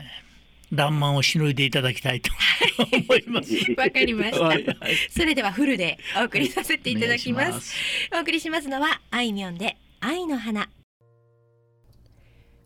[0.72, 2.32] ー、爛漫をしのいでいただきたいと
[2.90, 3.52] 思います。
[3.76, 4.76] わかりました、はいはい、
[5.10, 7.74] それではフルでお送りさせていただきます。
[8.16, 10.70] お送りしますのはあいみょんで愛の花。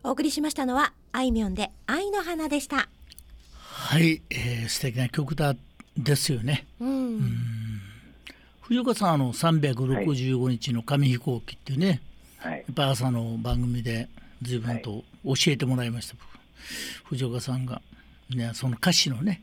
[0.04, 2.88] お送りしましたのはあいみょんで愛の花でした。
[3.50, 5.56] はい、えー、素敵な曲だ
[5.96, 6.68] ですよね。
[6.78, 7.61] うん、
[8.72, 12.00] 藤岡さんあの365日の紙飛行機っていうね、
[12.38, 14.08] はい、やっぱ朝の番組で
[14.40, 17.82] 随分と教えてもらいました、はい、藤岡さんが、
[18.34, 19.42] ね、その歌詞のね。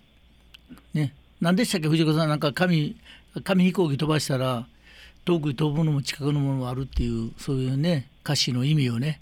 [0.96, 1.90] ね何でしたっけ？
[1.90, 2.96] 藤岡さんなんか紙
[3.44, 4.66] 紙飛行機飛ばしたら
[5.26, 9.20] 遠くに飛ぶものも近くのものもあるっていうそういうね歌詞の意味をね、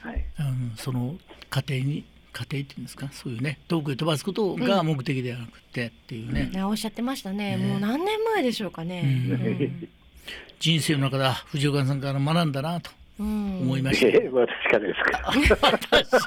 [0.00, 1.16] はい、うん、その
[1.50, 3.08] 過程に家庭っていうんですか？
[3.12, 9.88] そういうね遠くへ飛ばすことが目的ではなくてっていうね、うん、おっしゃってましたね、ね、もう何年前でしょうかね、うん、
[10.58, 12.90] 人生の中で藤岡さんから学んだなと
[13.20, 14.06] 思いました。
[14.06, 16.20] えー、私からですか。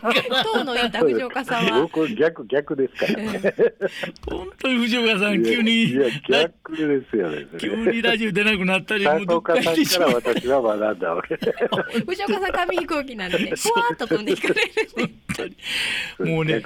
[0.53, 1.81] 当のいた藤岡さんは。
[1.81, 3.53] 僕逆逆ですからね。
[4.29, 7.47] 本当に藤岡さん急にいや逆ですよね。
[7.57, 11.35] 急にラジオ出なくなったり、 藤岡さんから私は学んだわけ。
[12.05, 14.61] 藤岡さん紙飛行機なんで、ふわっと飛んでいかれ
[16.19, 16.61] る、もうね、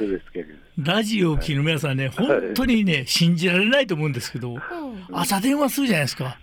[0.78, 4.58] ラジオを聞く皆さんね、本当にね信じられないと思うんですけど、
[5.13, 6.38] 朝電話するじゃないですか。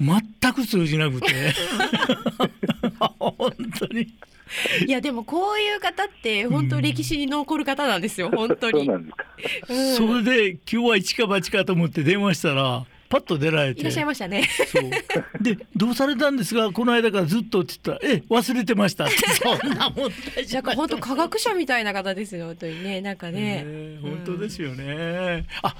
[0.00, 1.52] 全く通じなくて
[3.38, 4.08] 本当に。
[4.86, 8.86] いやでもこういう方って本当歴史に残る方なんですよ、うん、本当に。
[8.86, 9.26] そうなんですか。
[9.68, 12.86] うん、それで今日は一か八かと思って電話したら。
[13.08, 14.44] パッと出られていらっしゃいましたね。
[14.66, 14.90] そう
[15.42, 20.12] でどうされたんですがこの間からずっとって言ったら「え忘れてました」そんなもん
[20.52, 23.64] なんか本当科学者みたいな方ですよ本当にねなんかね。
[24.02, 24.84] 本当ですよね。
[24.84, 25.74] うん、あ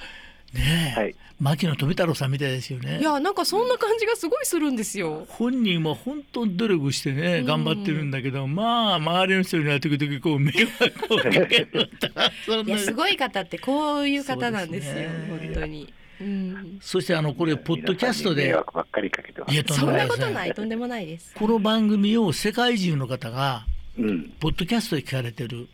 [0.59, 2.99] ねえ、はい、牧野富太郎さんみたいですよね。
[2.99, 5.27] いやなんかそんな感じがすごいするんですよ。
[5.29, 11.91] 本人は本当に努力してね頑張ってるんだけど、うん、まあ周りの人には時々こう迷惑をかける
[12.67, 15.93] いやすごい方ってこういう方なんですよ、ね、本当に。
[16.21, 18.53] うん、そしてあのこれポッドキャストで。
[19.69, 21.33] そんなことないとんでもないです。
[21.37, 23.65] この番組を世界中の方が、
[23.97, 25.69] うん、ポッドキャストで聞かれてる。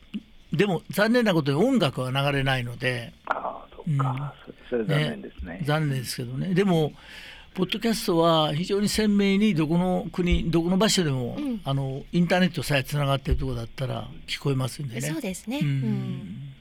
[0.52, 3.14] でも残念なことに音楽は流れないので。
[3.24, 6.54] ああそうか、うんそれ残念ですね、ね、残念ですけどね。
[6.54, 6.92] でも
[7.54, 15.00] ポッドキャストは非常に鮮明にどこの国どこの場所でも、うん、あのインターネットさえつながっているところだったら聞こえますんでね。
[15.02, 16.52] そうですね、うん、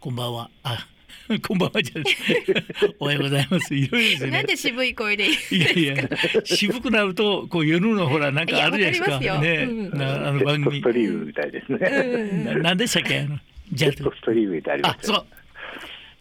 [0.00, 0.50] こんばんは。
[0.64, 0.86] あ
[1.46, 2.02] こんばんはじゃ
[2.98, 3.74] おはようございます。
[3.74, 4.30] いろいろですね。
[4.30, 6.08] なんで渋い声でいいやいや、
[6.44, 9.38] 渋くなると、こう夜のほら、なんかあるじゃないですか。
[9.40, 10.80] ね、うん、なあの番組。
[10.80, 12.44] ストリームみたいですね。
[12.44, 13.38] な なんでしたっけ、あの。
[13.72, 15.26] ジェットストリームみたいあ、そう。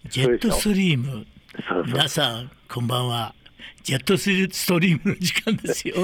[0.10, 1.26] ジェットストリーム。
[1.86, 3.34] 皆さん、こんばんは。
[3.84, 5.96] ジェットストリームの時間ですよ。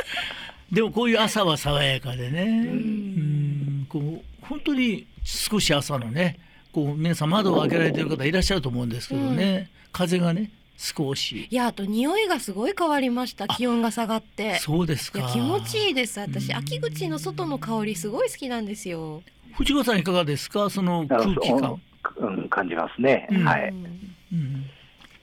[0.70, 3.86] でもこういう朝は爽やかでね、うん。
[3.88, 6.38] こう本当に少し朝のね、
[6.72, 11.48] こう皆さん窓を開けられてる方いらっしゃると思うんですけどね、うん、風がね少し。
[11.50, 14.58] いやあと匂いがすごい変わりました気温が下がって。
[14.60, 15.28] そうですか。
[15.32, 16.52] 気持ちいいです私。
[16.52, 19.22] 秋口の外の香りすごい好きなんですよ。
[19.54, 20.70] 藤子さんいかがですか？
[20.70, 21.80] その空気感
[22.16, 24.66] うん、感じますね、うん、はい、うん、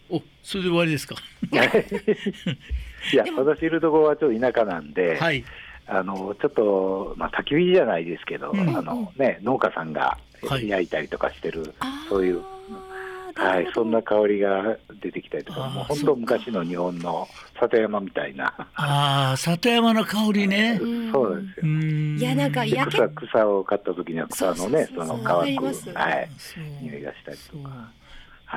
[0.10, 1.16] おそれで終わりですか？
[3.13, 5.46] いや私いるところはちょっと田舎なんで、はい、
[5.88, 12.42] あのちょっと、まあ、焚き火じゃないですけど、うん、あのね、農家さんが焼いたりとかしてる、はい、そういう、
[13.38, 17.28] はい、そんな香りが出てきたりとか、もう本当昔の日本の
[17.60, 18.54] 里山みたいな。
[18.76, 20.80] ああ、里山の香りね。
[21.12, 21.71] そうですよ。
[21.71, 26.30] いや、なんか焼け草、草を買った時には草のね、その乾く、はい、
[26.82, 27.91] 匂いがしたりとか。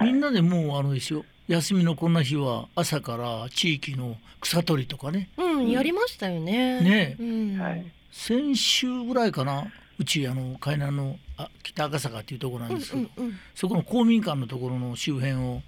[0.03, 5.29] みんなでもうあのでしょ休みのこんな日は朝から地域の草取りとかね。
[5.37, 6.81] うん、やりましたよね。
[6.81, 7.85] ね、うん、はい。
[8.13, 9.67] 先週ぐらいかな。
[9.99, 11.30] うちあの海南のあ
[11.63, 15.63] 北赤坂っていうところなんですけど、うんうんうん、そこの公民館のところの周辺を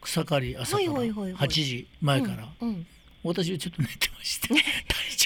[0.00, 2.86] 草刈り朝から8時前から、うんうん、
[3.22, 4.48] 私はちょっと寝てまして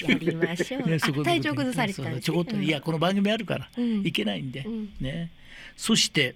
[0.03, 3.69] 体調ましょう、ね、そこ体調崩されてたんちょこっと、いやこの番組あるから、
[4.03, 4.65] いけないんで、
[4.99, 5.31] ね。
[5.75, 6.35] そして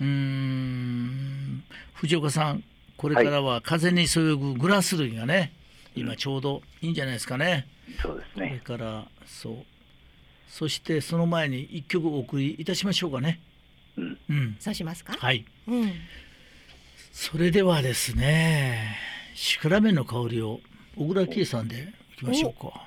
[0.00, 2.64] うん藤岡さん
[2.96, 5.52] これからは風にそよぐグラス類がね、
[5.94, 7.66] 今ちょうどいいんじゃないですかね。
[8.02, 8.60] そうですね。
[8.66, 9.54] これからそう
[10.56, 13.40] そしてその前に一曲お送りいたしましょうかね。
[13.98, 14.18] うん。
[14.30, 15.14] うん、そうしますか？
[15.18, 15.44] はい。
[15.68, 15.92] うん。
[17.12, 18.96] それではですね、
[19.34, 20.60] シクラメンの香りを
[20.96, 22.86] 小倉圭さんでいきましょうか。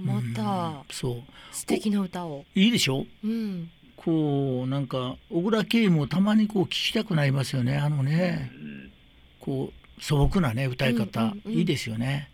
[0.00, 8.92] また、そう素敵な歌をいいでしょ、うん、こうなんか小倉圭もたまにこう聞きたくなりますよねあのね、うん、
[9.38, 12.32] こう素朴なね歌い方、いいですよね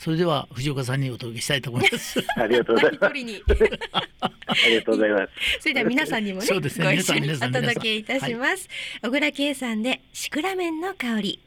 [0.00, 2.24] それでは藤岡さんにお届けしたいと思います。
[2.34, 3.04] ありがとうございます。
[3.04, 5.28] ありがとうございます。
[5.60, 8.66] それでは皆さんにもね、ねご一緒にお届けいたします。
[9.02, 11.40] はい、小倉圭さんでシクラメンの香り。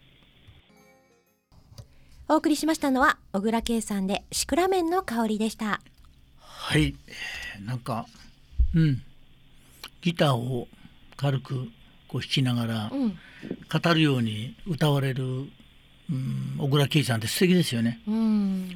[2.30, 5.82] お送りしましたのは小倉圭さんでシクラメンの香りでした。
[6.38, 6.96] はい、
[7.60, 8.06] なんか、
[8.76, 9.02] うん、
[10.02, 10.68] ギターを
[11.18, 11.70] 軽く
[12.08, 15.50] こう弾きながら、語るように歌われる
[16.58, 18.00] 小倉圭さんって素敵ですよね。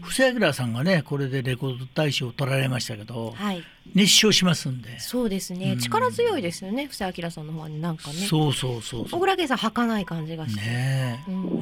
[0.01, 4.99] 布施明さんがねこれでレコード大賞を取られましたけど、はい、熱唱しますんで。
[4.99, 8.15] そうですね、うん、力強いですよね布施明さんの方はなんかね。
[8.15, 10.61] そうそうそう小倉圭さん儚い感じがして。
[10.61, 11.61] ねうん、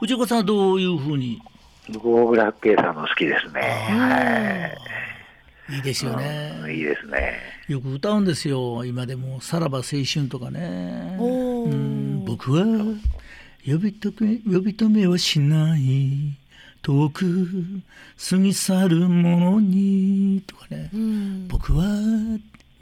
[0.00, 1.40] 藤子さんはどういうふうに？
[1.88, 3.60] 僕小倉圭さんの好きですね。
[3.60, 4.76] は
[5.70, 5.76] い。
[5.76, 7.38] いいですよね、うん、いいですね。
[7.68, 8.84] よく歌うんですよ。
[8.84, 11.16] 今でもさらば青春とかね。
[11.20, 12.64] うん、僕は
[13.66, 16.36] 呼び止め呼び止めはしない。
[16.82, 17.46] 遠く
[18.30, 20.42] 過ぎ去るものに。
[20.46, 21.84] とかね、うん、僕は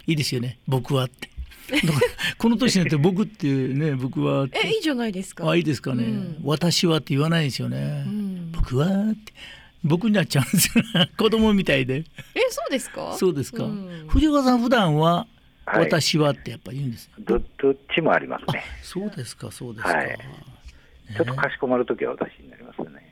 [0.06, 0.58] いいですよね。
[0.68, 1.28] 僕はって。
[2.38, 5.50] この年になって僕っていうね僕はえいいじゃないですか。
[5.50, 9.32] あいいですかね、うん、私はって言わないですよね、うん、僕はって。
[9.84, 10.84] 僕になっちゃうんですよ
[11.16, 12.04] 子供みたいで。
[12.34, 13.14] えそうですか？
[13.18, 13.68] そうですか、
[14.08, 15.26] 藤岡さん普段は
[15.66, 18.62] 私はってやっぱ言うんです、はい、どっちもありますね。
[18.82, 20.18] そうですかそうですか、はい、
[21.16, 23.09] ちょっとかしこまる時は私になりますね。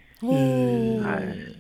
[1.03, 1.57] はい、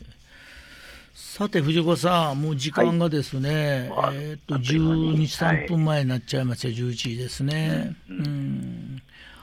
[1.14, 9.02] さて藤子さんもう時間がですね、はい、えっ、と12時3分前になっちゃいました、はい、11時ですね、うん、うん、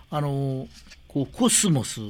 [0.10, 0.68] あの
[1.08, 2.02] こうコスモス、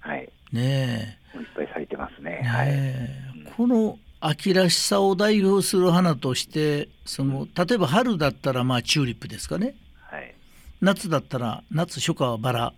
[0.00, 10.34] はい、ねいっぱい咲いてますね、ねはい、この秋らしさを代表する花としてその例えば春だったらまあチューリップですかね、はい、
[10.80, 12.72] 夏だったら夏初夏はバラ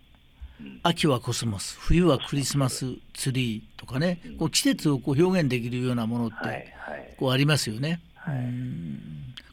[0.83, 6.75] 秋はコスモス冬はクリスマスツリーとかね、こう季節をこう表現できるようなものって
[7.19, 8.37] こうありますよね、はい、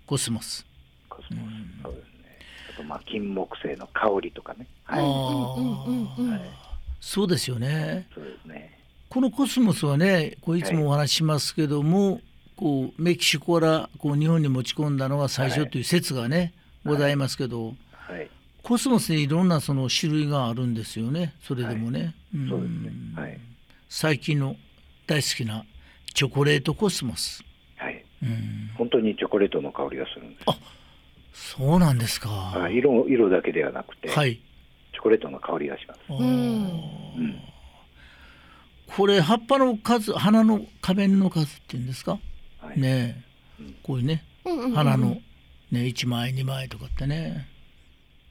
[0.05, 0.65] コスモス。
[1.09, 1.83] コスモス。
[1.83, 2.39] そうですね。
[2.73, 6.39] あとまあ金木犀の香りとかね、はい、あ
[6.99, 8.07] そうですよね。
[8.13, 8.79] そうですね。
[9.09, 12.21] このコスモスはねこういつもお話しますけども、はい、
[12.55, 17.75] こうメキシコからこう日本に持ち込んだのが最初という説がね、ございますけど、はい
[18.65, 21.35] コスモスにいろんなその種類があるんですよね。
[21.39, 22.15] それでもね、
[23.89, 24.55] 最近の
[25.05, 25.63] 大好きな
[26.15, 27.43] チョコレートコスモス。
[27.75, 30.43] はい、うん、本当にチョコレートの香りがするんです。
[30.47, 30.57] あ
[31.31, 32.67] そうなんですか。
[32.71, 34.41] 色色だけではなくて、はい、
[34.93, 35.99] チョコレートの香りがします。
[36.09, 37.39] うん、
[38.87, 42.17] これ葉っぱの数花の花弁の数っていうんですか、
[42.57, 43.23] はい、ね、
[43.59, 44.23] うん、こういうね、
[44.73, 47.53] 花のね1枚2枚とかってね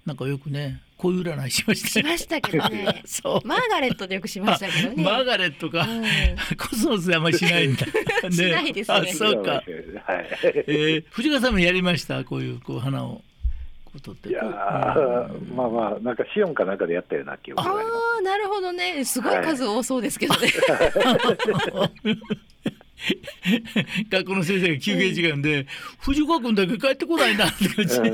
[0.06, 3.02] なんかよくねこういう占いしましたしましたけどね。
[3.06, 3.46] そう。
[3.46, 5.02] マーガレットでよくしましたけどね。
[5.04, 6.04] マーガレットか、うん、
[6.56, 7.84] コスモスであんまりしないんだ、
[8.28, 8.96] ね、しないですね。
[8.96, 12.24] あそうか、はい、えー、藤川さんもやりました？
[12.24, 13.22] こういうこう花を
[13.84, 14.28] ことって。
[14.28, 14.52] いや、うん、
[15.56, 17.96] まあまあなんかシオンかなんかでやったような記憶があります。
[17.96, 19.04] ああなるほどね。
[19.04, 22.34] すごい数多そうですけどね、はい
[24.10, 25.66] 学校の先生が休憩時間で
[26.00, 27.68] 「藤岡君だけ帰ってこないな」って。
[27.68, 28.10] 感じで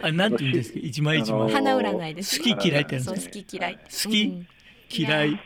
[0.00, 0.78] あなんて言うんですか？
[0.82, 1.50] 一枚一枚。
[1.52, 3.74] 花占いです、好き嫌いって好き嫌い。
[3.74, 5.30] 好き、嫌い。
[5.32, 5.38] 好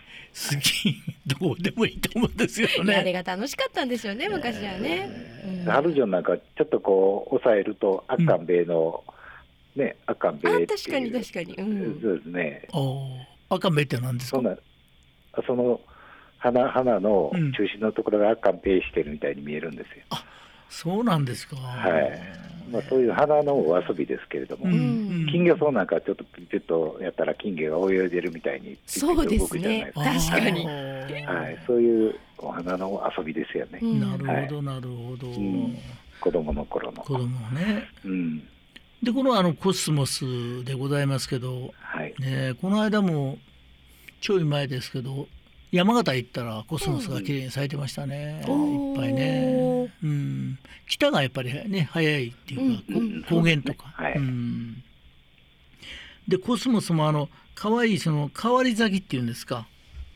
[0.60, 2.94] きどうでもいいと思うんですよね。
[2.94, 5.10] あれが楽しかったんですよね昔はね、
[5.66, 9.04] ハルジョンなんかちょっとこう抑えるとアッカンベイの、
[9.76, 11.54] ねアッカンベイ確かに確かに、
[12.00, 12.66] そうですね。
[12.72, 12.76] ア
[13.56, 14.40] ッカンベイって何ですか？
[15.46, 15.80] その
[16.42, 20.04] 花花の中心のところが完併してるみたいに見えるんですよ。
[20.10, 20.24] あ
[20.68, 21.56] そうなんですか。
[21.56, 22.22] はい。
[22.70, 24.76] まあ、そういう花のお遊びですけれども、うんう
[25.24, 33.78] ん、金魚草なんかちょっとピピッとやったら金魚が泳いでるみたいにそうですね確かに、はい、そういうお花の遊びですよね。
[33.82, 35.76] なるほど、なるほど、うん、
[36.18, 37.02] 子供の頃の。
[37.02, 37.88] 子供ね。
[38.04, 38.38] うん。
[39.02, 43.36] でこのあのコスモスでございますけど、はいね、この間も
[44.20, 45.26] ちょい前ですけど
[45.72, 54.84] 山形行ったらコスモスが綺麗に咲いてましたね、うん、いっぱいね、うん、北がやっぱりね早いっていうか、うん、高原とか、はい、うん、
[56.28, 59.66] でコスモスもあの可愛いその変わり咲きっていうんですか、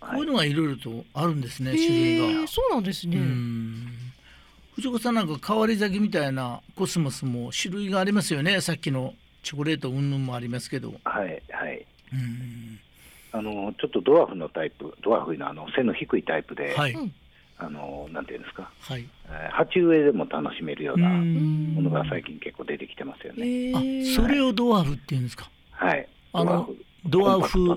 [0.00, 2.46] はい、こういうのがいろいろとあるんですね種類が。
[2.46, 3.18] そうなんですね、
[4.74, 8.60] 藤子さんなんか変わり咲きみたいなコスモスも種類がありますよね。
[8.60, 10.94] さっきのチョコレート云々もありますけど。
[11.04, 11.86] はいはい。
[12.12, 12.65] うん
[13.32, 16.96] あのちょっとドワーフのタイプ、ドワーフのあの背の低いタイプで、はい、
[17.58, 23.72] あのなんていうんですか、はい、えー、鉢植えでも楽しめるようなものが最近結構出てきてますよね。
[23.74, 25.50] あそれをドワーフっていうんですか？
[25.72, 26.08] はい。
[26.32, 26.70] あの
[27.04, 27.68] ドワーフ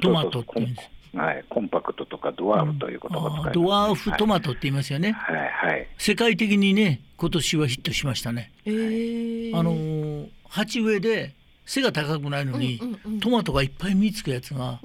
[0.00, 0.90] トマトっていうんです。
[1.14, 5.12] はい、コンパクトとかドワーフという言葉を使います、ね、ドワーフトマトって言いますよね。
[5.12, 8.50] はい、はい、世界的にね、今年はヒットしましたね。
[8.64, 12.80] えー、あの鉢植えで背が高くないのに、
[13.20, 14.80] トマトがいっぱい実つくやつが、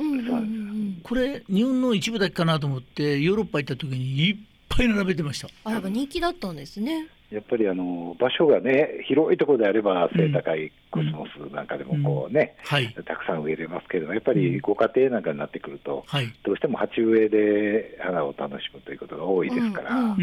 [1.04, 4.38] これ日本の一部だけかなと思ってヨーロッパ行った時にいっ
[4.70, 5.48] ぱい並べてました。
[5.64, 7.08] あやっぱ人気だったんですね。
[7.32, 12.78] やっぱりあの場所がね広いところであれば背高いコスモスなんかでもこうね、うん。
[12.78, 12.84] うん。
[12.86, 20.18] はい、たくさん植えれますけどやっぱりご家庭なんかになってくると、はい、どうしても鉢植えで花を楽しむということが多いですから。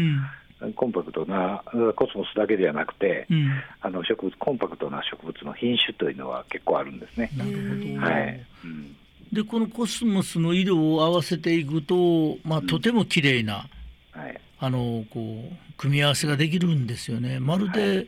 [0.75, 1.63] コンパクトな
[1.95, 3.51] コスモスだけではなくて、うん、
[3.81, 7.29] あの植物コンパクトな植物の品種というのは結構あるんですね。
[7.35, 8.01] なるほど。
[8.01, 8.95] はい、うん。
[9.33, 13.67] でこのコスモスの色を合わせていくと、まあ、とても綺麗な、
[14.15, 17.39] うん、はい、あのこう組み合わせができるんですよね。
[17.39, 18.07] まるで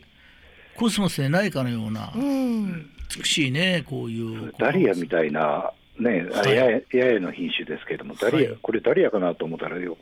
[0.77, 6.55] コスモスでないかのような、うん、美しいねこういうダリアみたいなね、はい、
[6.95, 9.97] ややの品種ですけれどもダリア、はい、これダリアかなと思ったらよ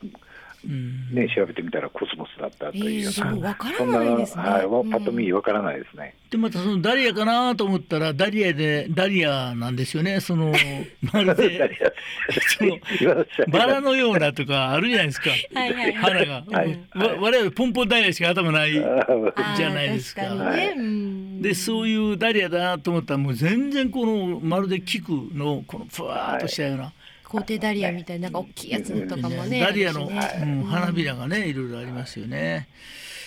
[0.66, 4.43] ね、調べてみたらコスモスだったというような、えー、わからないですね。
[4.43, 6.16] はい、パッと見わからないですね。
[6.32, 10.20] でまたそのダリアかなと思ったらダリアでダリアなんですよね。
[10.20, 10.51] その
[11.13, 11.70] まるで
[12.57, 12.80] その
[13.49, 15.30] バラのようなとかあるじゃないですか。
[15.53, 20.34] はいはい、花が、はい、わ我々ポンポンダリアしか頭ないじゃないですか。
[20.51, 20.76] ね、
[21.41, 26.91] でそういうダリアだなと思ったらもう全然このまるで菊のこのふわっとしたような。
[27.36, 29.59] コーテダリアみたいななんか大きいやつとかもね。
[29.59, 32.67] ダリアの、ねうん、花びらがねいろいろありますよね。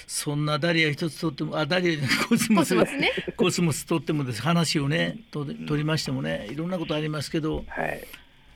[0.07, 8.03] そんなダリア一つとってもあダリアコスモスコス、ね、コスモスとってもです話をねと取りましてもねいろんなことありますけど、はい、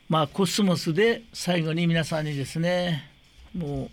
[0.08, 3.10] まあコスモスで最後に皆さんにですね
[3.54, 3.90] もう、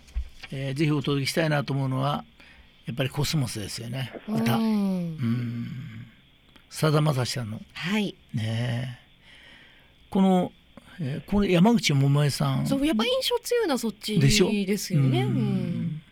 [0.52, 2.24] えー、ぜひお届けしたいなと思うのは
[2.86, 4.56] やっぱりコスモスですよね歌。
[4.56, 6.06] うん
[6.70, 7.60] さだまさしさんの。
[7.74, 8.14] はい。
[8.32, 9.00] ね
[10.08, 10.52] この
[11.00, 12.66] えー、これ山口百恵さん。
[12.66, 14.28] そうやっぱ印象強いなそっちで
[14.76, 15.22] すよね。
[15.22, 16.02] うん、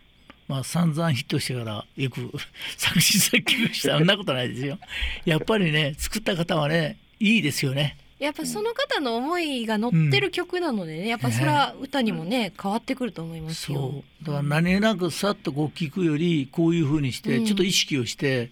[0.49, 2.31] まあ散々ヒットしてからよく
[2.77, 3.99] 作詞作曲した。
[3.99, 4.79] そんなことないですよ。
[5.27, 7.99] やっぱりね作った方はねいいですよね。
[8.19, 13.79] やっぱその方の思いが乗ってる曲なのでね、うん、やっぱそれは歌にもね、変わってくると思いますよ。
[13.79, 14.25] そう。
[14.25, 18.51] だから何気なくさっとこう聞くよりこういうふうにして、ちょっと意識をして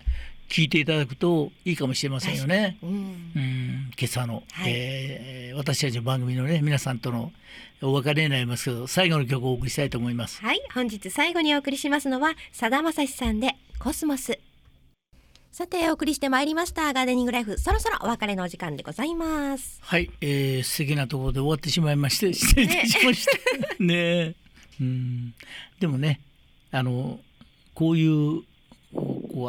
[0.48, 2.78] 聞いていただくといいかもしれませんよね。
[2.82, 7.32] うん、うん今朝の、はい、えー、私たちの番組のね皆さんとの
[7.82, 10.40] お別れになりますけど最後の曲をお送りしたいと思います。
[10.40, 14.38] はい本日最後にお送りしますのはさだまさしさんでコスモス。
[15.52, 16.92] さてお送りしてまいりました。
[16.92, 19.78] ガーデニングライフそろそろお別れのお時間でございます。
[19.80, 23.32] はい、えー、素敵なところで終わってしまいまして失礼いたしました。
[23.82, 24.34] ね。
[24.80, 25.34] うん。
[25.80, 26.20] でもね
[26.70, 27.20] あの
[27.74, 28.42] こういう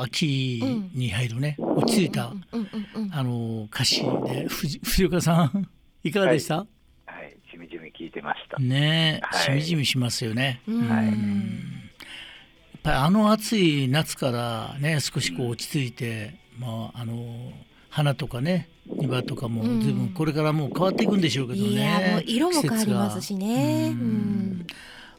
[0.02, 0.62] 秋
[0.94, 2.34] に入るね、落ち着いた、
[3.12, 5.70] あの歌詞で藤藤岡さん
[6.04, 6.68] いかがでした、は
[7.08, 8.60] い、はい、しみじみ聞いてました。
[8.60, 11.16] ね、はい、しみじみしますよね、はい、やっ
[12.84, 17.54] ぱりあの暑い夏からね少しこう落ち着いて、まああの
[17.90, 23.90] 花とかね庭とかも随分これからもう変わっていくんでしょうけどね、いやもう色も変わりますしね。
[23.92, 24.68] うん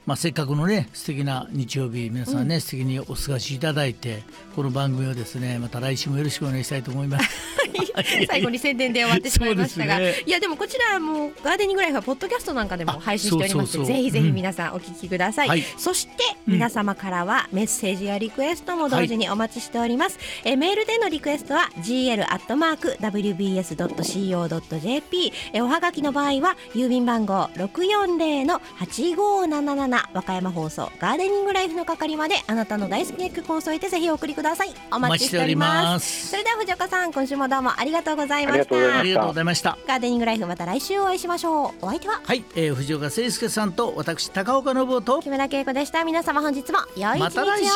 [0.09, 4.23] まあ、せっかくのね素敵な日曜日皆さんね、うん、素敵にお過ごしいただいて
[4.57, 7.29] この番組をですねまた来週もよろしくお願いしたいと思います。
[8.27, 16.13] 最後に宣伝で終わってしまいましたが、ね、いやでもこちらもガーデニングライフはポッドキャストなんかでも配信しておりますのでぜひぜひ皆さんお聞きください、うんはい、そして
[16.47, 34.71] 皆様からはメッセージやリクエストも同時にお待ちしております、はい、えメールでのリクエストは gl アットマーク wbs ドット co ドット jp えおはがきの場合は郵便番号六四零の八五七七和歌山放送ガーデニングライフの係まであなたの大好きな曲を添えてぜひお送りください。
[34.93, 36.29] お待ちしております。
[36.31, 38.99] それでは藤岡さん今週もどうもありがとうございました。
[38.99, 39.79] ありがとうございました。
[39.87, 41.73] ガーデニングライフまた来週お会いしましょう。
[41.83, 45.21] お相手ははい、えー、藤岡誠介さんと私高岡信夫と。
[45.21, 46.05] 木村恵子でした。
[46.05, 47.71] 皆様本日も良い一日を、また来週